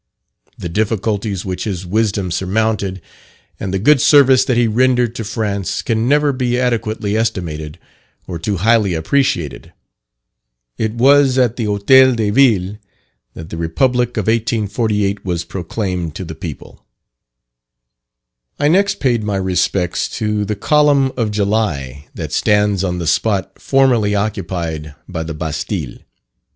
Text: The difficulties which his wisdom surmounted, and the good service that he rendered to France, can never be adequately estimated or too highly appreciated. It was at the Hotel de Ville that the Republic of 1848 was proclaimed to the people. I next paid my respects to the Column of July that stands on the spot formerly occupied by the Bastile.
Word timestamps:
The 0.57 0.67
difficulties 0.67 1.45
which 1.45 1.65
his 1.65 1.85
wisdom 1.85 2.31
surmounted, 2.31 3.03
and 3.59 3.71
the 3.71 3.77
good 3.77 4.01
service 4.01 4.43
that 4.45 4.57
he 4.57 4.65
rendered 4.65 5.13
to 5.13 5.23
France, 5.23 5.83
can 5.83 6.09
never 6.09 6.33
be 6.33 6.59
adequately 6.59 7.15
estimated 7.15 7.77
or 8.25 8.39
too 8.39 8.57
highly 8.57 8.95
appreciated. 8.95 9.73
It 10.75 10.93
was 10.95 11.37
at 11.37 11.55
the 11.55 11.65
Hotel 11.65 12.15
de 12.15 12.31
Ville 12.31 12.77
that 13.35 13.51
the 13.51 13.57
Republic 13.57 14.17
of 14.17 14.23
1848 14.25 15.23
was 15.23 15.43
proclaimed 15.43 16.15
to 16.15 16.25
the 16.25 16.33
people. 16.33 16.83
I 18.59 18.69
next 18.69 18.99
paid 19.01 19.23
my 19.23 19.37
respects 19.37 20.09
to 20.17 20.45
the 20.45 20.55
Column 20.55 21.11
of 21.15 21.29
July 21.29 22.07
that 22.15 22.33
stands 22.33 22.83
on 22.83 22.97
the 22.97 23.05
spot 23.05 23.59
formerly 23.61 24.15
occupied 24.15 24.95
by 25.07 25.21
the 25.21 25.35
Bastile. 25.35 25.99